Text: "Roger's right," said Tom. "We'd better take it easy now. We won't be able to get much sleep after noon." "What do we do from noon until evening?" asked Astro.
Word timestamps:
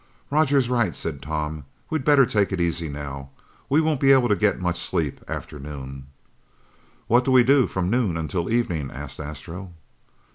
"Roger's 0.31 0.67
right," 0.67 0.95
said 0.95 1.21
Tom. 1.21 1.63
"We'd 1.91 2.03
better 2.03 2.25
take 2.25 2.51
it 2.51 2.59
easy 2.59 2.89
now. 2.89 3.29
We 3.69 3.81
won't 3.81 4.01
be 4.01 4.11
able 4.11 4.29
to 4.29 4.35
get 4.35 4.59
much 4.59 4.79
sleep 4.79 5.21
after 5.27 5.59
noon." 5.59 6.07
"What 7.05 7.23
do 7.23 7.29
we 7.29 7.43
do 7.43 7.67
from 7.67 7.91
noon 7.91 8.17
until 8.17 8.49
evening?" 8.51 8.89
asked 8.89 9.19
Astro. 9.19 9.73